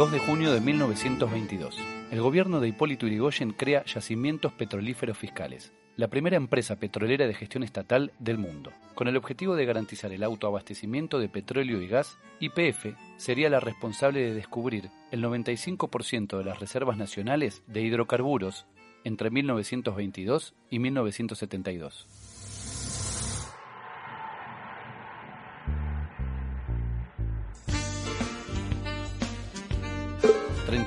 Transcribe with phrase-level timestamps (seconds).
[0.00, 1.76] 2 de junio de 1922.
[2.10, 7.62] El gobierno de Hipólito Yrigoyen crea Yacimientos Petrolíferos Fiscales, la primera empresa petrolera de gestión
[7.62, 8.72] estatal del mundo.
[8.94, 14.20] Con el objetivo de garantizar el autoabastecimiento de petróleo y gas, YPF sería la responsable
[14.20, 18.64] de descubrir el 95% de las reservas nacionales de hidrocarburos
[19.04, 22.29] entre 1922 y 1972.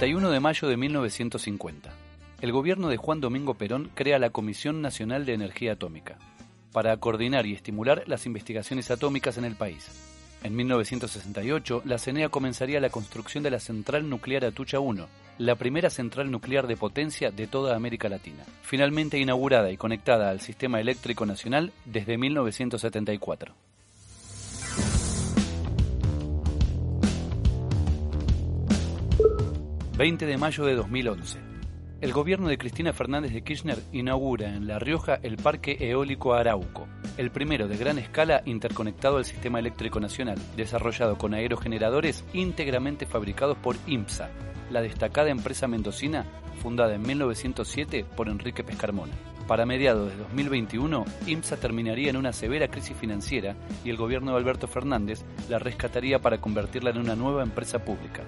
[0.03, 1.89] 31 de mayo de 1950.
[2.41, 6.17] El gobierno de Juan Domingo Perón crea la Comisión Nacional de Energía Atómica
[6.73, 9.89] para coordinar y estimular las investigaciones atómicas en el país.
[10.43, 15.89] En 1968, la CENEA comenzaría la construcción de la Central Nuclear Atucha 1, la primera
[15.89, 21.25] central nuclear de potencia de toda América Latina, finalmente inaugurada y conectada al Sistema Eléctrico
[21.25, 23.55] Nacional desde 1974.
[29.95, 31.39] 20 de mayo de 2011.
[32.01, 36.87] El gobierno de Cristina Fernández de Kirchner inaugura en La Rioja el Parque Eólico Arauco,
[37.15, 43.55] el primero de gran escala interconectado al sistema eléctrico nacional, desarrollado con aerogeneradores íntegramente fabricados
[43.59, 44.31] por IMSA,
[44.71, 46.25] la destacada empresa mendocina
[46.63, 49.13] fundada en 1907 por Enrique Pescarmona.
[49.47, 54.37] Para mediados de 2021, IMSA terminaría en una severa crisis financiera y el gobierno de
[54.37, 58.23] Alberto Fernández la rescataría para convertirla en una nueva empresa pública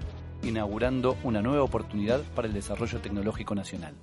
[0.45, 3.93] inaugurando una nueva oportunidad para el desarrollo tecnológico nacional.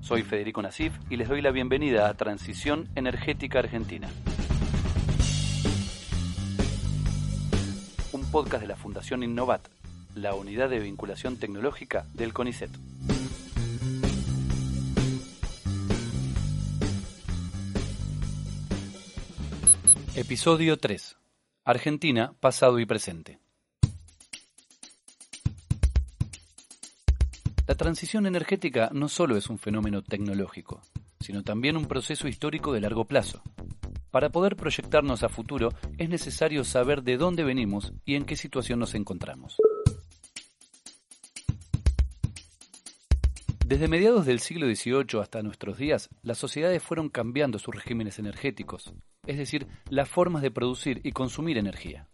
[0.00, 4.08] Soy Federico Nasif y les doy la bienvenida a Transición Energética Argentina.
[8.12, 9.62] Un podcast de la Fundación Innovat,
[10.14, 12.70] la unidad de vinculación tecnológica del CONICET.
[20.16, 21.16] Episodio 3.
[21.64, 23.38] Argentina, pasado y presente.
[27.68, 30.82] La transición energética no solo es un fenómeno tecnológico,
[31.20, 33.40] sino también un proceso histórico de largo plazo.
[34.10, 38.80] Para poder proyectarnos a futuro es necesario saber de dónde venimos y en qué situación
[38.80, 39.58] nos encontramos.
[43.70, 48.92] Desde mediados del siglo XVIII hasta nuestros días, las sociedades fueron cambiando sus regímenes energéticos,
[49.28, 52.08] es decir, las formas de producir y consumir energía.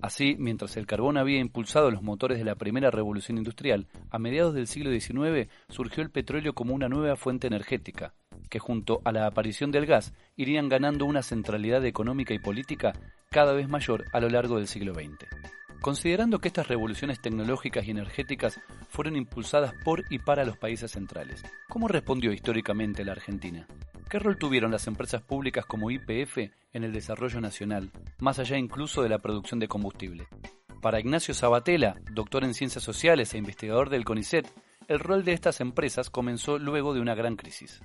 [0.00, 4.54] Así, mientras el carbón había impulsado los motores de la primera revolución industrial, a mediados
[4.54, 8.14] del siglo XIX surgió el petróleo como una nueva fuente energética,
[8.48, 12.92] que junto a la aparición del gas irían ganando una centralidad económica y política
[13.32, 15.57] cada vez mayor a lo largo del siglo XX.
[15.80, 21.44] Considerando que estas revoluciones tecnológicas y energéticas fueron impulsadas por y para los países centrales,
[21.68, 23.66] ¿cómo respondió históricamente la Argentina?
[24.10, 26.38] ¿Qué rol tuvieron las empresas públicas como IPF
[26.72, 30.26] en el desarrollo nacional, más allá incluso de la producción de combustible?
[30.82, 34.48] Para Ignacio Sabatella, doctor en ciencias sociales e investigador del CONICET,
[34.88, 37.80] el rol de estas empresas comenzó luego de una gran crisis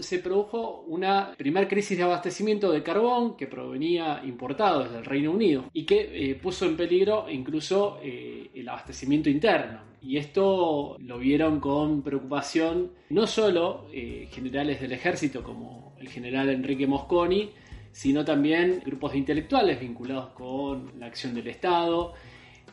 [0.00, 5.32] se produjo una primera crisis de abastecimiento de carbón que provenía importado desde el Reino
[5.32, 9.80] Unido y que eh, puso en peligro incluso eh, el abastecimiento interno.
[10.00, 16.48] Y esto lo vieron con preocupación no solo eh, generales del ejército como el general
[16.50, 17.50] Enrique Mosconi,
[17.90, 22.14] sino también grupos de intelectuales vinculados con la acción del Estado,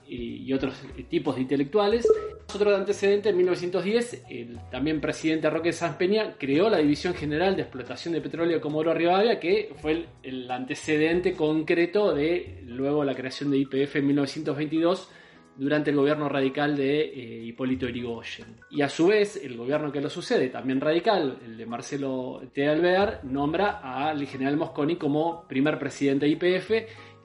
[0.08, 0.74] y otros
[1.10, 2.08] tipos de intelectuales.
[2.54, 7.64] Otro antecedente, en 1910, el también presidente Roque Sanz Peña creó la División General de
[7.64, 13.52] Explotación de Petróleo Comodoro Rivadavia, que fue el, el, antecedente concreto de luego la creación
[13.52, 15.10] de IPF en 1922
[15.58, 18.58] durante el gobierno radical de eh, Hipólito Yrigoyen.
[18.70, 22.68] Y a su vez, el gobierno que lo sucede, también radical, el de Marcelo T.
[22.68, 26.72] Alvear, nombra al general Mosconi como primer presidente de IPF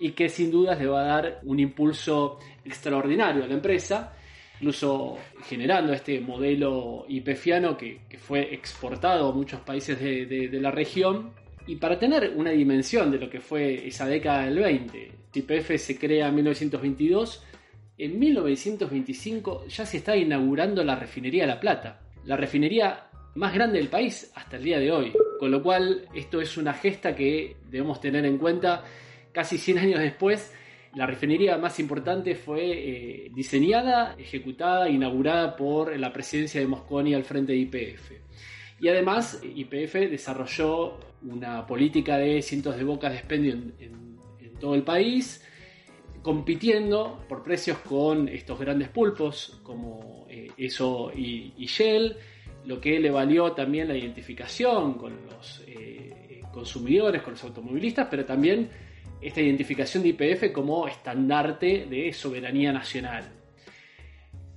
[0.00, 4.12] y que sin dudas le va a dar un impulso extraordinario a la empresa,
[4.56, 11.32] incluso generando este modelo IPFiano que, fue exportado a muchos países de, la región.
[11.66, 15.98] Y para tener una dimensión de lo que fue esa década del 20, IPF se
[15.98, 17.44] crea en 1922
[18.00, 23.88] en 1925 ya se está inaugurando la refinería La Plata, la refinería más grande del
[23.88, 25.12] país hasta el día de hoy.
[25.38, 28.84] Con lo cual, esto es una gesta que debemos tener en cuenta
[29.32, 30.52] casi 100 años después.
[30.94, 37.24] La refinería más importante fue eh, diseñada, ejecutada, inaugurada por la presidencia de Mosconi al
[37.24, 38.12] frente de IPF.
[38.80, 44.00] Y además, IPF desarrolló una política de cientos de bocas de expendio en,
[44.58, 45.42] todo el país,
[46.22, 52.14] compitiendo por precios con estos grandes pulpos como eh, ESO y, Shell,
[52.66, 58.26] lo que le valió también la identificación con los eh, consumidores, con los automovilistas, pero
[58.26, 58.68] también
[59.20, 63.24] esta identificación de IPF como estandarte de soberanía nacional.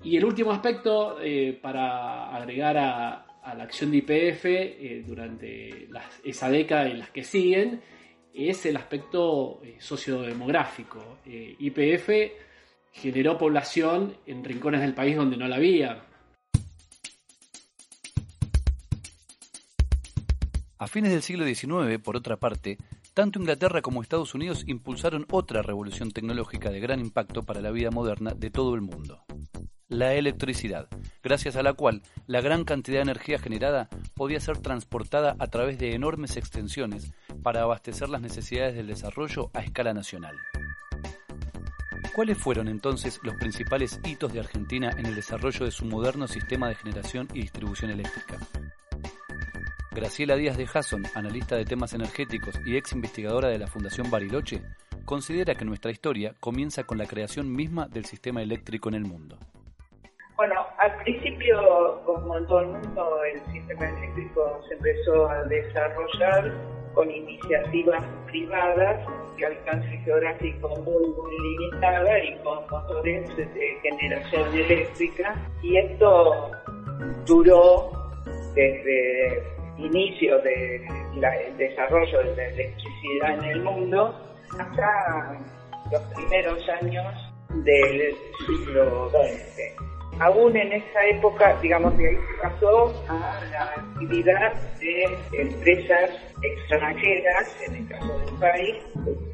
[0.04, 3.26] Y el último aspecto eh, para agregar a,
[3.58, 5.90] la acción de IPF eh, durante
[6.24, 7.82] esa década y las que siguen
[8.34, 11.20] es el aspecto sociodemográfico.
[11.26, 12.10] IPF
[12.94, 16.06] generó población en rincones del país donde no la había.
[20.78, 22.78] A fines del siglo XIX, por otra parte,
[23.14, 27.92] tanto Inglaterra como Estados Unidos impulsaron otra revolución tecnológica de gran impacto para la vida
[27.92, 29.24] moderna de todo el mundo.
[29.88, 30.88] La electricidad,
[31.22, 35.78] gracias a la cual la gran cantidad de energía generada podía ser transportada a través
[35.78, 37.14] de enormes extensiones
[37.44, 40.36] para abastecer las necesidades del desarrollo a escala nacional.
[42.16, 46.70] ¿Cuáles fueron entonces los principales hitos de Argentina en el desarrollo de su moderno sistema
[46.70, 48.40] de generación y distribución eléctrica?
[49.94, 54.64] Graciela Díaz de Hasson, analista de temas energéticos y ex investigadora de la Fundación Bariloche,
[55.06, 59.38] considera que nuestra historia comienza con la creación misma del sistema eléctrico en el mundo.
[60.36, 66.52] Bueno, al principio, como en todo el mundo, el sistema eléctrico se empezó a desarrollar
[66.96, 69.08] con iniciativas privadas
[69.38, 75.36] de alcance geográfico muy, muy limitada y con motores de generación eléctrica.
[75.62, 76.52] Y esto
[77.28, 77.92] duró
[78.56, 84.16] desde inicio del desarrollo de la electricidad en el mundo
[84.60, 85.40] hasta
[85.92, 87.34] los primeros años
[87.64, 88.16] del
[88.46, 89.94] siglo XX.
[90.20, 96.12] Aún en esa época, digamos, de ahí se pasó a la actividad de empresas
[96.42, 98.76] extranjeras, en el caso del país,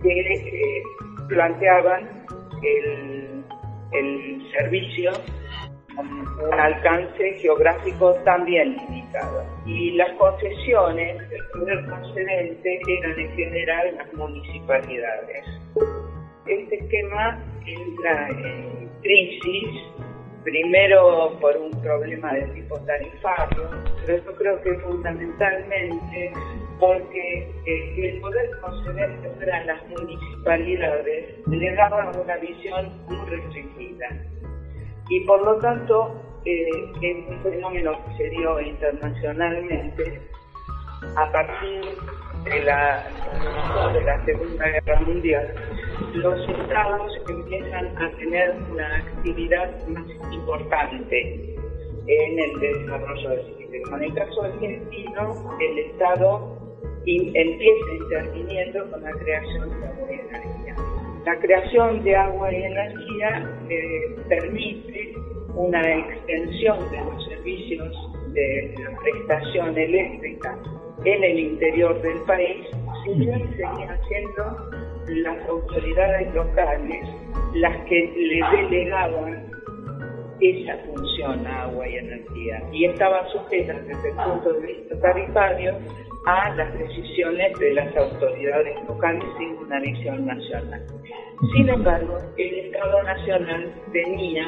[0.02, 0.84] que eh,
[1.28, 2.26] planteaban
[2.64, 3.44] el,
[3.92, 5.12] el servicio
[6.00, 9.44] un alcance geográfico también limitado.
[9.66, 15.46] Y las concesiones del poder concedente eran en general las municipalidades.
[16.46, 19.70] Este esquema entra en crisis,
[20.44, 23.70] primero por un problema de tipo tarifario,
[24.06, 26.34] pero yo creo que fundamentalmente
[26.80, 34.08] porque eh, el poder concedente para las municipalidades le daba una visión muy restringida
[35.10, 36.16] y por lo tanto
[36.46, 40.22] eh, es un fenómeno que se dio internacionalmente
[41.16, 41.82] a partir
[42.44, 43.04] de la,
[43.94, 45.56] de la Segunda Guerra Mundial.
[46.14, 51.56] Los estados empiezan a tener una actividad más importante
[52.08, 53.98] en el desarrollo del sistema.
[53.98, 56.60] En el caso argentino, el Estado
[57.06, 60.89] empieza interviniendo con la creación de y energía.
[61.30, 65.14] La creación de agua y energía eh, permite
[65.54, 67.96] una extensión de los servicios
[68.34, 70.58] de la prestación eléctrica
[71.06, 72.66] en el interior del país,
[73.06, 74.72] si bien seguían siendo
[75.24, 77.08] las autoridades locales
[77.54, 79.52] las que le delegaban
[80.40, 85.78] esa función a agua y energía y estaban sujetas desde el punto de vista tarifario
[86.26, 90.86] a las decisiones de las autoridades locales sin una visión nacional.
[91.54, 94.46] Sin embargo, el Estado Nacional tenía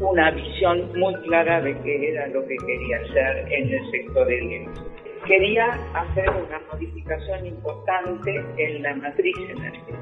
[0.00, 4.88] una visión muy clara de qué era lo que quería hacer en el sector eléctrico.
[5.26, 9.98] Quería hacer una modificación importante en la matriz energética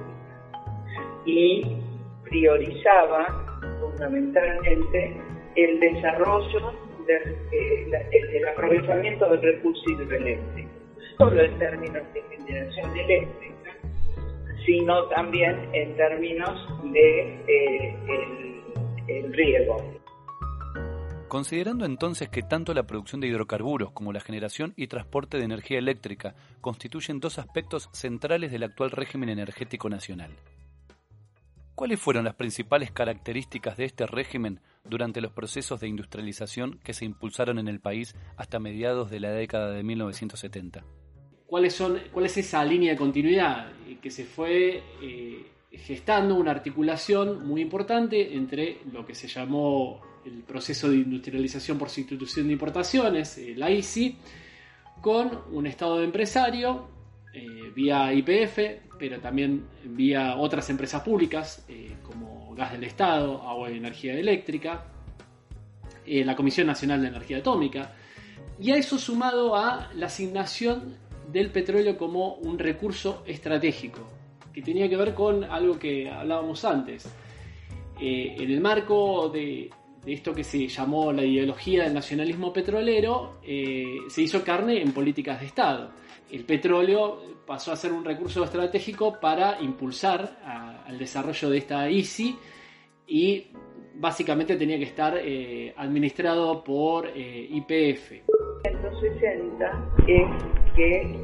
[1.25, 1.77] y
[2.25, 3.27] priorizaba
[3.81, 5.17] fundamentalmente
[5.57, 10.71] el desarrollo del aprovechamiento del recurso hidroeléctrico,
[11.19, 13.57] solo en términos de generación eléctrica,
[14.67, 17.97] sino también en términos de eh,
[19.09, 19.77] el, riego.
[21.29, 25.79] Considerando entonces que tanto la producción de hidrocarburos como la generación y transporte de energía
[25.79, 30.31] eléctrica constituyen dos aspectos centrales del actual régimen energético nacional,
[31.75, 37.05] ¿cuáles fueron las principales características de este régimen durante los procesos de industrialización que se
[37.05, 40.85] impulsaron en el país hasta mediados de la década de 1970.
[41.47, 47.47] ¿Cuáles son, ¿Cuál es esa línea de continuidad que se fue eh, gestando una articulación
[47.47, 53.41] muy importante entre lo que se llamó el proceso de industrialización por sustitución de importaciones,
[53.57, 54.17] la ICI,
[55.01, 56.89] con un estado de empresario
[57.33, 58.59] eh, vía IPF,
[58.99, 64.85] pero también vía otras empresas públicas eh, como Gas del Estado, Agua y Energía Eléctrica,
[66.07, 67.93] eh, la Comisión Nacional de Energía Atómica,
[68.61, 70.97] y a eso sumado a la asignación
[71.31, 74.01] del petróleo como un recurso estratégico,
[74.53, 77.09] que tenía que ver con algo que hablábamos antes.
[77.99, 79.71] en el marco de,
[80.07, 84.93] de esto que se llamó la ideología del nacionalismo petrolero, eh, se hizo carne en
[84.93, 85.91] políticas de Estado.
[86.31, 90.39] El petróleo pasó a ser un recurso estratégico para impulsar
[90.87, 92.37] al desarrollo de esta ICI
[93.07, 93.47] y
[93.95, 98.25] básicamente tenía que estar eh, administrado por eh, IPF.
[98.63, 101.17] 160 es que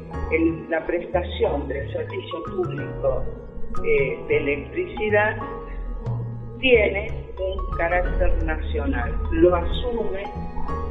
[0.69, 3.23] la prestación del servicio público
[3.81, 5.37] de electricidad
[6.59, 10.23] tiene un carácter nacional, lo asume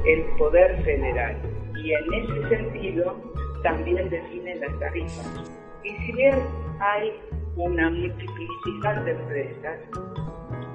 [0.04, 1.36] el Poder Federal
[1.82, 3.31] y en ese sentido
[3.62, 5.52] también define las tarifas.
[5.84, 6.34] Y si bien
[6.80, 7.12] hay
[7.56, 9.78] una multiplicidad de empresas,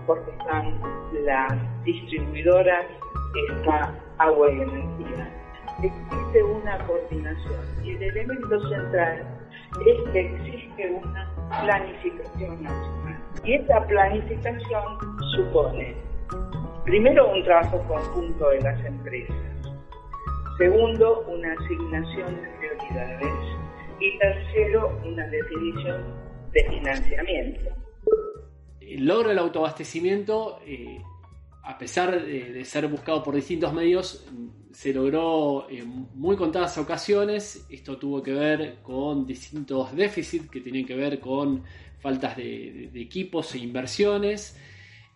[0.06, 0.80] porque están
[1.26, 2.86] las distribuidoras,
[3.52, 5.30] está agua y energía,
[5.84, 9.38] existe una coordinación y el elemento central
[9.86, 11.30] es que existe una
[11.62, 13.22] planificación nacional.
[13.44, 14.98] Y esta planificación
[15.36, 15.96] supone,
[16.86, 19.36] primero, un trabajo conjunto de las empresas,
[20.58, 23.34] segundo, una asignación de prioridades
[24.00, 26.04] y tercero, una definición
[26.52, 27.70] de financiamiento.
[28.80, 31.02] El logro del autoabastecimiento, eh,
[31.64, 34.26] a pesar de, ser buscado por distintos medios,
[34.72, 37.68] se logró en muy contadas ocasiones.
[37.70, 41.64] Esto tuvo que ver con distintos déficits que tenían que ver con
[42.00, 44.58] faltas de, equipos e inversiones,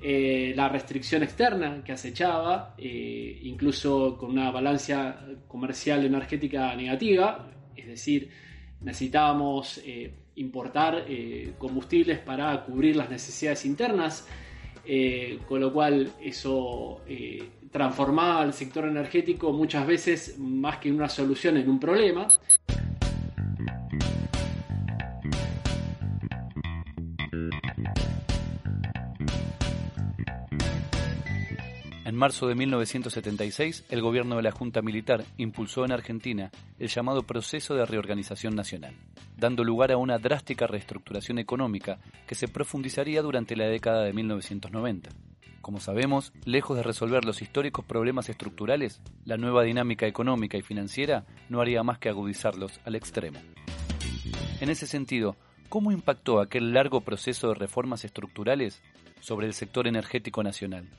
[0.03, 5.15] eh, la restricción externa que acechaba, eh, incluso con una balanza
[5.47, 8.29] comercial energética negativa, es decir,
[8.81, 11.05] necesitábamos eh, importar
[11.59, 14.27] combustibles para cubrir las necesidades internas,
[15.47, 17.01] con lo cual eso
[17.69, 22.27] transformaba al sector energético muchas veces más que una solución en un problema.
[32.03, 37.21] En marzo de 1976, el gobierno de la Junta Militar impulsó en Argentina el llamado
[37.21, 38.95] proceso de reorganización nacional,
[39.37, 45.11] dando lugar a una drástica reestructuración económica que se profundizaría durante la década de 1990.
[45.61, 51.25] Como sabemos, lejos de resolver los históricos problemas estructurales, la nueva dinámica económica y financiera
[51.49, 53.37] no haría más que agudizarlos al extremo.
[54.59, 55.35] En ese sentido,
[55.69, 58.81] ¿cómo impactó aquel largo proceso de reformas estructurales
[59.19, 60.89] sobre el sector energético nacional?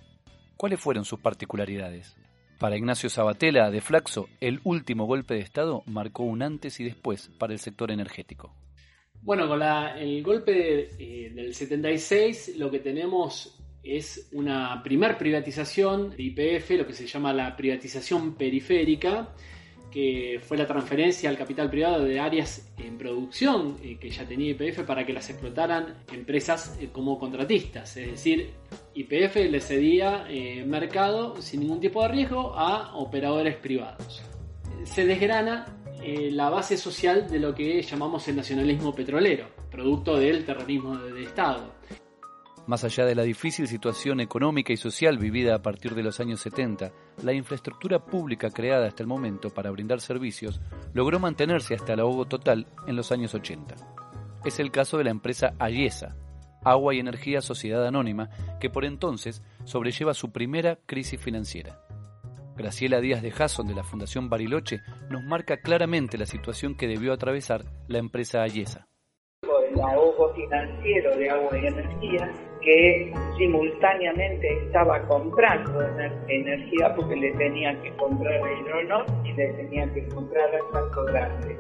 [0.56, 2.16] ¿Cuáles fueron sus particularidades?
[2.59, 7.28] Para Ignacio Sabatella, de Flaxo, el último golpe de Estado marcó un antes y después
[7.38, 8.54] para el sector energético.
[9.21, 16.23] Bueno, con el golpe eh, del 76 lo que tenemos es una primer privatización de
[16.23, 19.35] IPF, lo que se llama la privatización periférica,
[19.92, 24.50] que fue la transferencia al capital privado de áreas en producción eh, que ya tenía
[24.50, 27.96] IPF para que las explotaran empresas eh, como contratistas.
[27.96, 28.50] Es decir,
[28.94, 34.22] IPF le cedía eh, mercado sin ningún tipo de riesgo a operadores privados.
[34.84, 40.99] Se desgrana la base social de lo que llamamos el nacionalismo petrolero, producto del terrorismo
[40.99, 41.75] de Estado.
[42.66, 46.40] Más allá de la difícil situación económica y social vivida a partir de los años
[46.40, 46.92] 70,
[47.25, 50.61] la infraestructura pública creada hasta el momento para brindar servicios
[50.95, 53.75] logró mantenerse hasta el ahogo total en los años 80.
[54.45, 56.16] Es el caso de la empresa Ayesa,
[56.64, 61.81] Agua y Energía Sociedad Anónima, que por entonces sobrelleva su primera crisis financiera.
[62.57, 67.12] Graciela Díaz de Jasson de la Fundación Bariloche nos marca claramente la situación que debió
[67.12, 68.87] atravesar la empresa Ayesa.
[69.42, 72.31] El ahogo financiero de agua y energía
[72.62, 75.85] que simultáneamente estaba comprando
[76.28, 81.04] energía porque le tenían que comprar a Hidronor y le tenían que comprar a Santo
[81.07, 81.59] Grande.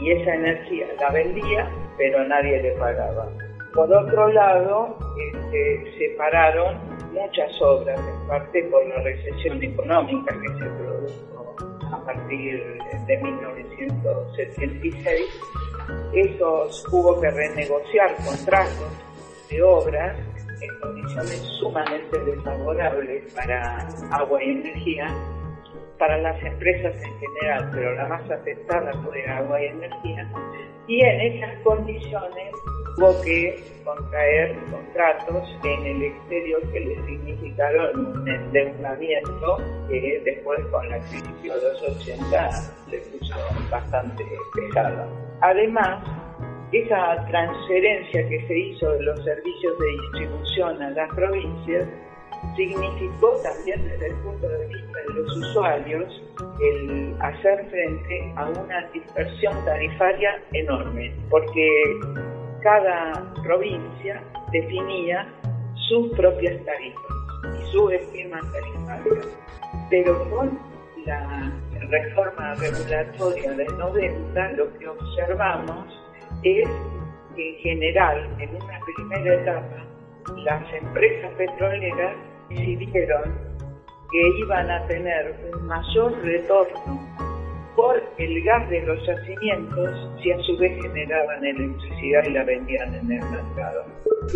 [0.00, 3.28] Y esa energía la vendía, pero nadie le pagaba.
[3.72, 4.98] Por otro lado,
[5.32, 6.76] este, se pararon
[7.12, 11.54] muchas obras, en parte por la recesión económica que se produjo
[11.92, 12.60] a partir
[13.06, 15.22] de 1976.
[16.12, 19.04] Eso hubo que renegociar contratos
[19.54, 20.24] de
[20.60, 25.06] en condiciones sumamente desfavorables para agua y energía,
[25.98, 30.28] para las empresas en general, pero la más afectada fue agua y energía,
[30.88, 32.52] y en esas condiciones
[32.96, 39.56] Hubo que contraer contratos en el exterior que le significaron un endeudamiento
[39.88, 43.34] que después con la crisis de los 80 se puso
[43.68, 45.08] bastante pesada.
[45.40, 46.04] Además,
[46.74, 51.88] esa transferencia que se hizo de los servicios de distribución a las provincias
[52.56, 56.22] significó también desde el punto de vista de los usuarios
[56.60, 61.68] el hacer frente a una dispersión tarifaria enorme, porque
[62.62, 65.26] cada provincia definía
[65.88, 67.02] sus propias tarifas
[67.60, 69.20] y su esquema tarifario.
[69.90, 70.58] Pero con
[71.06, 71.52] la
[71.90, 76.03] reforma regulatoria del 90 lo que observamos
[76.44, 76.68] es
[77.34, 79.84] que en general, en una primera etapa,
[80.36, 82.16] las empresas petroleras
[82.50, 83.54] decidieron
[84.10, 87.14] que iban a tener un mayor retorno
[87.74, 92.94] por el gas de los yacimientos si a su vez generaban electricidad y la vendían
[92.94, 93.84] en el mercado.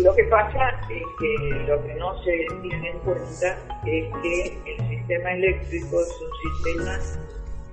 [0.03, 4.89] Lo que pasa es que lo que no se tiene en cuenta es que el
[4.89, 6.97] sistema eléctrico es un sistema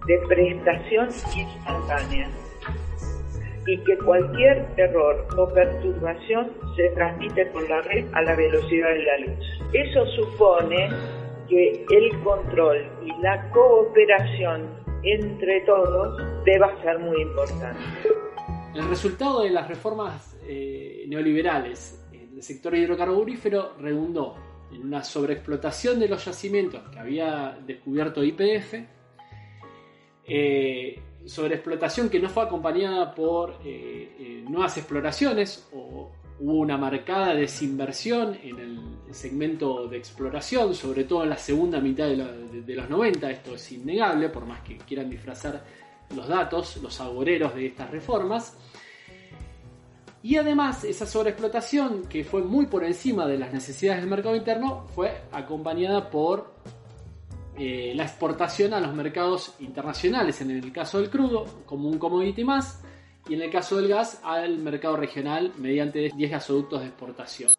[0.07, 2.31] de prestación instantánea
[3.67, 9.03] y que cualquier error o perturbación se transmite por la red a la velocidad de
[9.03, 9.47] la luz.
[9.73, 10.89] Eso supone
[11.49, 14.69] que el control y la cooperación
[15.03, 17.81] entre todos deba ser muy importante.
[18.75, 24.37] El resultado de las reformas eh, neoliberales en el sector hidrocarburífero redundó
[24.73, 28.75] en una sobreexplotación de los yacimientos que había descubierto IPF,
[30.29, 37.35] eh, sobreexplotación que no fue acompañada por eh, eh, nuevas exploraciones o hubo una marcada
[37.35, 43.31] desinversión en el segmento de exploración, sobre todo en la segunda mitad de, los 90,
[43.31, 45.65] esto es innegable, por más que quieran disfrazar
[46.15, 48.57] los datos, los agoreros de estas reformas.
[50.23, 54.87] Y además esa sobreexplotación, que fue muy por encima de las necesidades del mercado interno,
[54.95, 56.53] fue acompañada por
[57.59, 62.45] eh, la exportación a los mercados internacionales, en el caso del crudo, como un commodity
[62.45, 62.83] más,
[63.29, 67.53] y en el caso del gas, al mercado regional mediante 10 gasoductos de exportación.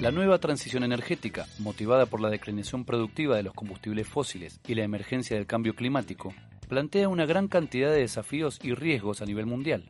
[0.00, 4.84] La nueva transición energética, motivada por la declinación productiva de los combustibles fósiles y la
[4.84, 6.34] emergencia del cambio climático,
[6.68, 9.88] plantea una gran cantidad de desafíos y riesgos a nivel mundial.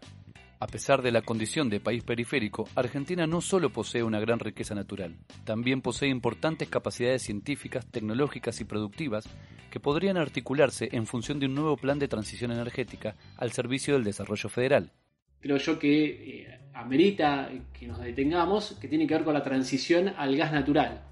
[0.64, 4.74] A pesar de la condición de país periférico, Argentina no solo posee una gran riqueza
[4.74, 9.29] natural, también posee importantes capacidades científicas, tecnológicas y productivas
[9.70, 14.05] que podrían articularse en función de un nuevo plan de transición energética al servicio del
[14.05, 14.90] desarrollo federal.
[15.38, 16.05] Creo yo que
[16.40, 21.05] eh, amerita que nos detengamos, que tiene que ver con la transición al gas natural.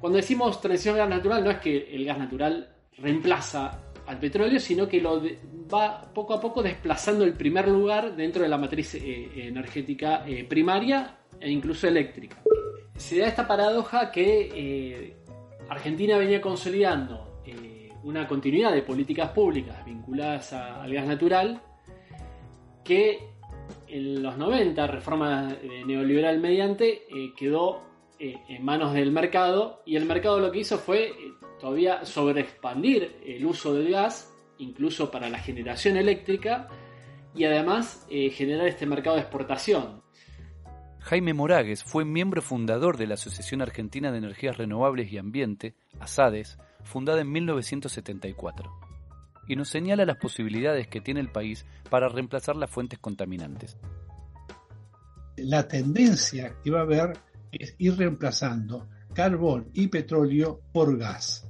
[0.00, 4.60] Cuando decimos transición al gas natural, no es que el gas natural reemplaza al petróleo,
[4.60, 5.22] sino que lo
[5.72, 10.44] va poco a poco desplazando el primer lugar dentro de la matriz eh, energética eh,
[10.44, 12.36] primaria e incluso eléctrica.
[12.96, 15.16] Se da esta paradoja que eh,
[15.68, 17.24] Argentina venía consolidando
[18.04, 21.60] una continuidad de políticas públicas vinculadas al gas natural
[22.84, 23.18] que
[23.88, 27.02] en los 90, reforma neoliberal mediante,
[27.36, 27.82] quedó
[28.20, 31.12] en manos del mercado y el mercado lo que hizo fue
[31.60, 32.02] todavía
[32.36, 36.68] expandir el uso del gas, incluso para la generación eléctrica,
[37.34, 40.02] y además eh, generar este mercado de exportación.
[41.00, 46.58] Jaime Moragues fue miembro fundador de la Asociación Argentina de Energías Renovables y Ambiente, ASADES,
[46.82, 48.72] fundada en 1974,
[49.46, 53.76] y nos señala las posibilidades que tiene el país para reemplazar las fuentes contaminantes.
[55.36, 57.12] La tendencia que va a haber
[57.52, 61.45] es ir reemplazando carbón y petróleo por gas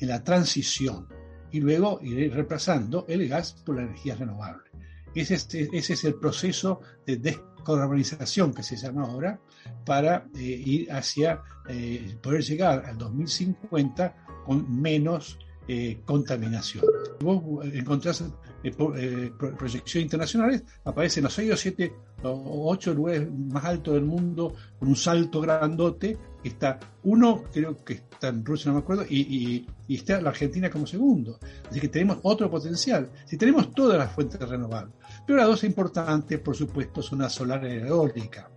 [0.00, 1.08] en la transición
[1.50, 4.68] y luego ir reemplazando el gas por la energía renovable.
[5.14, 9.40] Ese es, ese es el proceso de descarbonización que se llama ahora
[9.84, 16.84] para eh, ir hacia eh, poder llegar al 2050 con menos eh, contaminación.
[17.20, 18.24] Vos encontrás
[19.58, 24.88] proyecciones internacionales, aparecen los 6 o 7 o 8 lugares más altos del mundo con
[24.88, 30.20] un salto grandote está uno, creo que está en Rusia, no me acuerdo, y, está
[30.20, 31.38] la Argentina como segundo.
[31.70, 33.10] Así que tenemos otro potencial.
[33.24, 34.94] Si tenemos todas las fuentes renovables.
[35.26, 38.50] Pero las dos importantes, por supuesto, son la solar y la eólica.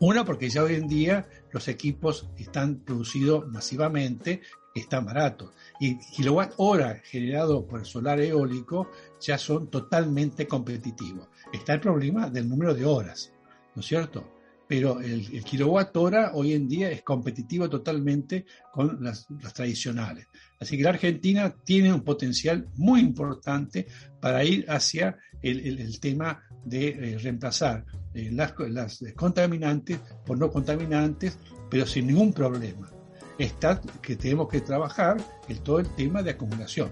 [0.00, 4.42] Una, porque ya hoy en día los equipos están producidos masivamente,
[4.74, 5.50] están baratos.
[5.80, 8.88] Y kilowatt hora generado por el solar eólico
[9.20, 11.28] ya son totalmente competitivos.
[11.54, 13.32] Está el problema del número de horas,
[13.74, 14.34] ¿no es cierto?
[14.66, 20.26] pero el, kilowatt hora hoy en día es competitivo totalmente con las, tradicionales.
[20.58, 23.86] Así que la Argentina tiene un potencial muy importante
[24.20, 31.38] para ir hacia el, tema de eh, reemplazar eh, las, las contaminantes por no contaminantes,
[31.70, 32.90] pero sin ningún problema.
[33.38, 36.90] Está que tenemos que trabajar en todo el tema de acumulación.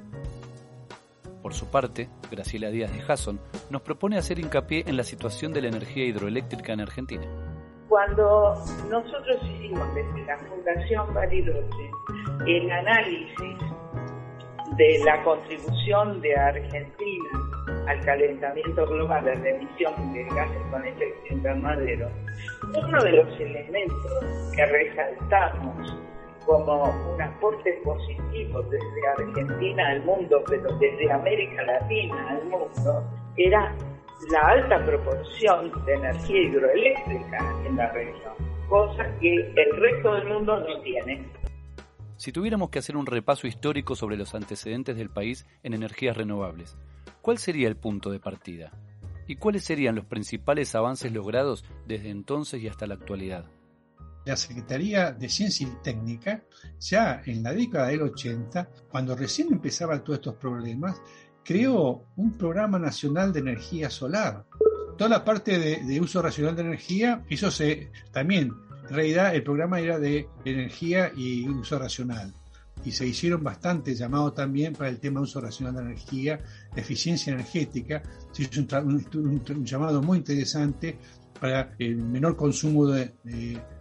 [1.43, 5.63] Por su parte, Graciela Díaz de Hasson nos propone hacer hincapié en la situación de
[5.63, 7.27] la energía hidroeléctrica en Argentina.
[7.89, 8.55] Cuando
[8.89, 11.91] nosotros hicimos desde la Fundación Bariloche
[12.47, 13.59] el análisis
[14.77, 17.31] de la contribución de Argentina
[17.89, 22.09] al calentamiento global de la emisión de gases con efecto invernadero,
[22.75, 25.99] uno de los elementos que resaltamos
[26.47, 33.05] como un aporte positivo desde Argentina al mundo, pero desde América Latina al mundo,
[33.37, 33.75] era
[34.31, 38.35] la alta proporción de energía hidroeléctrica en la región,
[38.69, 41.27] cosa que el resto del mundo no tiene.
[42.17, 46.77] Si tuviéramos que hacer un repaso histórico sobre los antecedentes del país en energías renovables,
[47.21, 48.71] ¿cuál sería el punto de partida?
[49.27, 53.47] ¿Y cuáles serían los principales avances logrados desde entonces y hasta la actualidad?
[54.25, 56.45] La Secretaría de Ciencia y Técnica,
[56.79, 61.01] ya en la década del 80, cuando recién empezaban todos estos problemas,
[61.45, 64.45] creó un programa nacional de energía solar.
[64.97, 68.53] Toda la parte de, uso racional de energía, eso se también,
[68.89, 72.33] en realidad el programa era de energía y uso racional.
[72.85, 76.41] Y se hicieron bastantes llamados también para el tema de uso racional de energía,
[76.75, 78.03] eficiencia energética.
[78.33, 80.99] Se hizo un, llamado muy interesante
[81.43, 83.15] para el menor consumo de,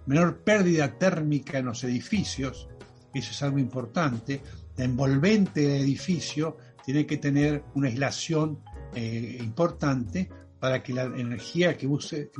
[0.07, 2.67] menor pérdida térmica en los edificios.
[3.13, 4.41] Eso es algo importante.
[4.77, 8.63] La envolvente del edificio tiene que tener una aislación
[8.95, 10.27] eh, importante
[10.59, 12.31] para que la energía que, use,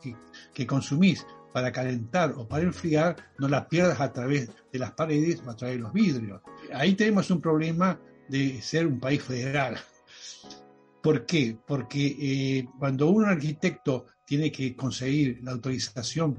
[0.00, 0.14] que,
[0.54, 5.42] que, consumís para calentar o para enfriar no la pierdas a través de las paredes
[5.44, 6.40] o a través de los vidrios.
[6.72, 9.76] Ahí tenemos un problema de ser un país federal.
[11.02, 11.56] ¿Por qué?
[11.66, 16.38] Porque eh, cuando un arquitecto tiene que conseguir la autorización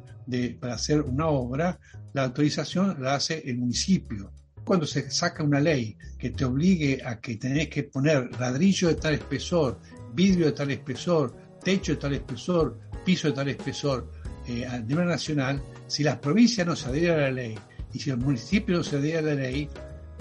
[0.59, 1.79] para hacer una obra,
[2.13, 4.31] la autorización la hace el municipio
[4.63, 8.93] cuando se saca una ley que te obligue a que tenés que poner ladrillo de
[8.93, 9.79] tal espesor,
[10.13, 14.07] vidrio de tal espesor, techo de tal espesor, piso de tal espesor
[14.47, 17.57] eh, a nivel nacional, si las provincias no se adhieren a la ley
[17.91, 19.67] y si los municipios no se adhieren a la ley,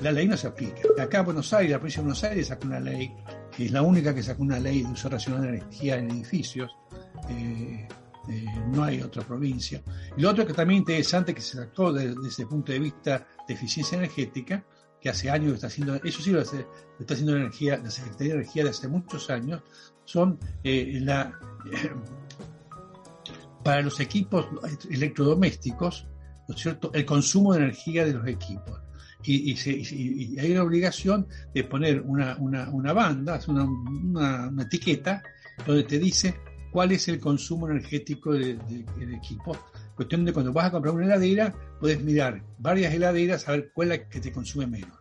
[0.00, 0.80] la ley no se aplica.
[0.98, 3.12] Acá en Buenos Aires, la provincia de Buenos Aires sacó una ley,
[3.54, 6.74] que es la única que sacó una ley de uso racional de energía en edificios,
[7.28, 7.88] eh,
[8.28, 9.82] eh, no hay otra provincia.
[10.16, 13.54] Y lo otro que también interesante que se sacó desde, ese punto de vista de
[13.54, 14.64] eficiencia energética,
[15.00, 16.64] que hace años está haciendo, eso sí lo, está
[17.08, 19.62] haciendo la, energía, la Secretaría de Energía de hace muchos años,
[20.04, 21.38] son eh, la,
[23.64, 24.46] para los equipos
[24.90, 26.06] electrodomésticos,
[26.48, 28.80] ¿no es cierto?, el consumo de energía de los equipos.
[29.24, 35.22] Y, hay una obligación de poner una, una, una banda, una, una etiqueta,
[35.66, 36.40] donde te dice
[36.78, 39.58] cuál es el consumo energético del equipo.
[39.96, 43.90] Cuestión de cuando vas a comprar una heladera, puedes mirar varias heladeras a ver cuál
[43.90, 44.96] es la que te consume menos.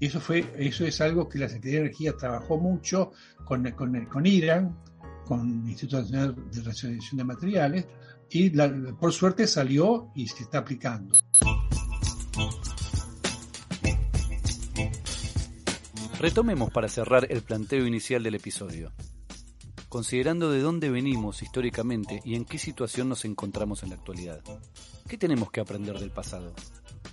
[0.00, 3.12] Eso, fue, eso es algo que la Secretaría de Energía trabajó mucho
[3.44, 4.76] con, con, con IRAN,
[5.24, 7.86] con el Instituto Nacional de Racionalización de Materiales,
[8.28, 11.16] y por suerte salió y se está aplicando.
[16.18, 18.92] Retomemos para cerrar el planteo inicial del episodio
[19.88, 24.40] considerando de dónde venimos históricamente y en qué situación nos encontramos en la actualidad.
[25.08, 26.52] ¿Qué tenemos que aprender del pasado?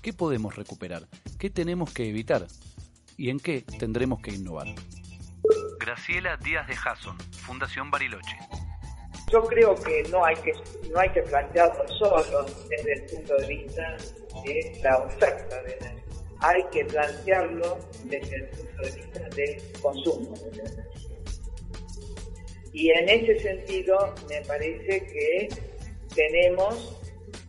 [0.01, 1.07] ¿Qué podemos recuperar?
[1.37, 2.47] ¿Qué tenemos que evitar?
[3.17, 4.67] ¿Y en qué tendremos que innovar?
[5.79, 8.37] Graciela Díaz de Hasson, Fundación Bariloche.
[9.31, 10.53] Yo creo que no hay que,
[10.91, 13.97] no hay que plantearlo solo desde el punto de vista
[14.43, 16.03] de la oferta de energía.
[16.39, 20.92] Hay que plantearlo desde el punto de vista del consumo de energía.
[22.73, 25.49] Y en ese sentido me parece que
[26.15, 26.99] tenemos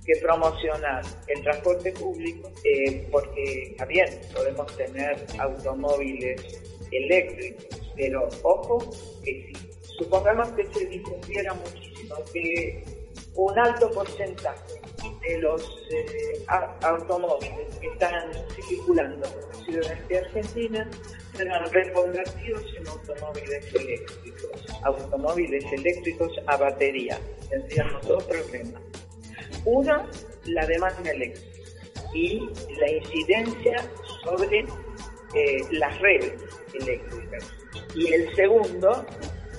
[0.04, 8.90] que promocionar el transporte público, eh, porque está bien, podemos tener automóviles eléctricos, pero ojo
[9.24, 12.84] que si supongamos que se difundiera muchísimo, que
[13.34, 14.80] un alto porcentaje
[15.26, 16.44] de los eh,
[16.82, 18.30] automóviles que están
[18.68, 19.26] circulando
[19.64, 20.88] por la ciudad de Argentina
[21.34, 27.18] serán reconvertidos en automóviles eléctricos, automóviles eléctricos a batería.
[27.50, 28.82] Tendríamos dos problemas.
[29.64, 30.08] Uno,
[30.44, 31.54] la demanda eléctrica
[32.12, 32.38] y
[32.78, 33.90] la incidencia
[34.22, 36.34] sobre eh, las redes
[36.74, 37.52] eléctricas.
[37.94, 39.06] Y el segundo,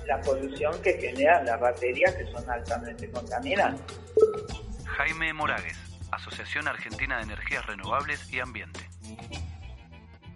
[0.07, 3.99] la polución que generan las baterías que son altamente contaminantes.
[4.85, 5.77] Jaime Moragues,
[6.11, 8.79] Asociación Argentina de Energías Renovables y Ambiente.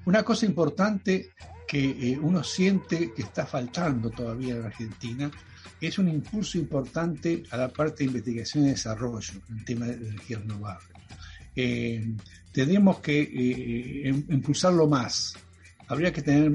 [0.05, 1.31] Una cosa importante
[1.69, 5.29] que eh, uno siente que está faltando todavía en Argentina
[5.79, 10.39] es un impulso importante a la parte de investigación y desarrollo en tema de energía
[10.39, 10.87] renovable.
[11.55, 12.11] Eh,
[12.51, 15.35] tendríamos que eh, em, impulsarlo más.
[15.87, 16.51] Habría que tener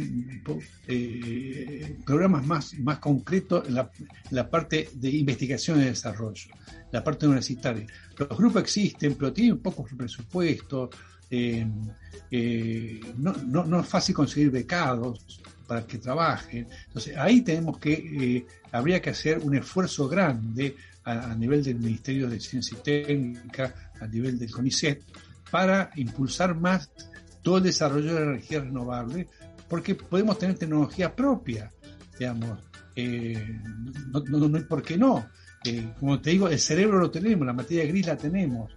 [2.04, 6.50] programas más, más concretos en la, parte de investigación y desarrollo,
[6.92, 7.85] la parte universitaria.
[8.16, 10.90] Los grupos existen, pero tienen pocos presupuestos.
[13.16, 16.68] No, no, no es fácil conseguir becados, para que trabajen.
[16.86, 22.28] Entonces ahí tenemos que, eh, habría que hacer un esfuerzo grande a, nivel del Ministerio
[22.28, 25.02] de Ciencia y Técnica, a nivel del CONICET,
[25.50, 26.90] para impulsar más
[27.42, 29.28] todo el desarrollo de la energía renovable,
[29.68, 31.70] porque podemos tener tecnología propia,
[32.18, 32.58] digamos,
[32.96, 33.60] eh,
[34.12, 35.28] no, no, no, ¿por qué no?
[35.64, 38.72] Eh, como te digo, el cerebro lo tenemos, la materia gris la tenemos.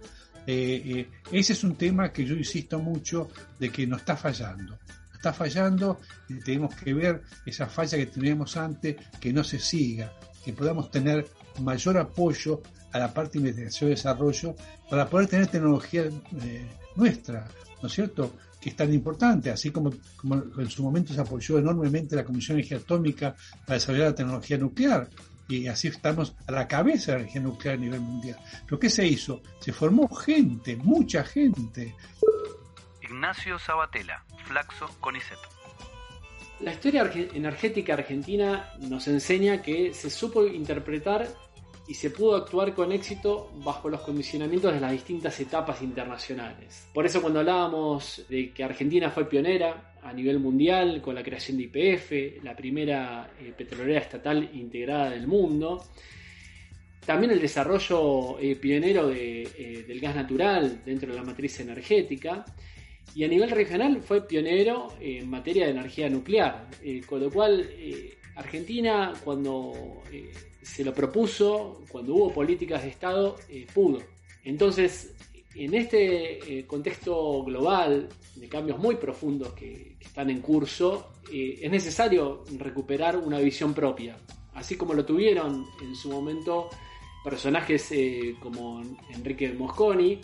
[0.50, 4.78] Ese es un tema que yo insisto mucho de que nos está fallando
[5.18, 5.98] está fallando
[6.44, 10.12] tenemos que ver esa falla que teníamos antes, que no se siga,
[10.44, 11.26] que podamos tener
[11.60, 14.54] mayor apoyo a la parte de investigación y desarrollo
[14.88, 17.46] para poder tener tecnología eh, nuestra,
[17.82, 18.36] ¿no es cierto?
[18.60, 22.56] Que es tan importante, así como, como en su momento se apoyó enormemente la Comisión
[22.56, 23.34] de Energía Atómica
[23.66, 25.08] para desarrollar la tecnología nuclear
[25.48, 28.38] y así estamos a la cabeza de la energía nuclear a nivel mundial.
[28.66, 29.42] ¿Pero qué se hizo?
[29.60, 31.94] Se formó gente, mucha gente.
[33.02, 35.38] Ignacio Sabatella, Flaxo Conicet.
[36.60, 41.28] La historia energética argentina nos enseña que se supo interpretar
[41.88, 46.86] y se pudo actuar con éxito bajo los condicionamientos de las distintas etapas internacionales.
[46.92, 51.56] Por eso cuando hablábamos de que Argentina fue pionera a nivel mundial con la creación
[51.56, 55.82] de IPF, la primera eh, petrolera estatal integrada del mundo,
[57.06, 62.44] también el desarrollo eh, pionero eh, del gas natural dentro de la matriz energética,
[63.14, 67.68] y a nivel regional fue pionero en materia de energía nuclear, eh, con lo cual
[67.70, 73.36] eh, Argentina cuando eh, se lo propuso, cuando hubo políticas de Estado,
[73.74, 74.02] pudo.
[74.44, 75.14] Entonces,
[75.54, 82.44] en este contexto global de cambios muy profundos que, que están en curso, es necesario
[82.58, 84.18] recuperar una visión propia,
[84.54, 86.68] así como lo tuvieron en su momento
[87.24, 87.92] personajes
[88.40, 90.20] como Enrique Mosconi,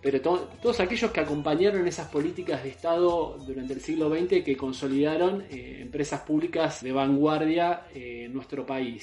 [0.00, 5.42] pero todos aquellos que acompañaron esas políticas de Estado durante el siglo XX que consolidaron
[5.50, 9.02] eh, empresas públicas de vanguardia eh, en nuestro país.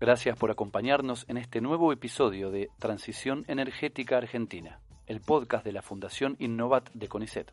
[0.00, 5.82] Gracias por acompañarnos en este nuevo episodio de Transición Energética Argentina, el podcast de la
[5.82, 7.52] Fundación Innovat de CONICET.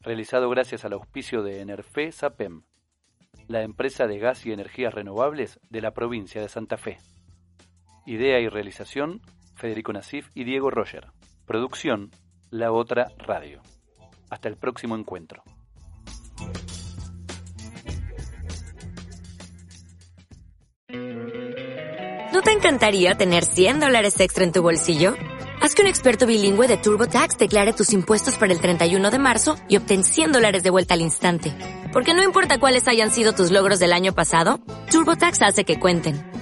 [0.00, 2.62] Realizado gracias al auspicio de Enerfe Sapem,
[3.48, 6.98] la empresa de gas y energías renovables de la provincia de Santa Fe.
[8.06, 9.20] Idea y realización
[9.60, 11.08] Federico Nasif y Diego Roger.
[11.46, 12.10] Producción,
[12.50, 13.60] La Otra Radio.
[14.30, 15.42] Hasta el próximo encuentro.
[22.32, 25.14] ¿No te encantaría tener 100 dólares extra en tu bolsillo?
[25.60, 29.56] Haz que un experto bilingüe de TurboTax declare tus impuestos para el 31 de marzo
[29.68, 31.52] y obtén 100 dólares de vuelta al instante.
[31.92, 34.58] Porque no importa cuáles hayan sido tus logros del año pasado,
[34.90, 36.29] TurboTax hace que cuenten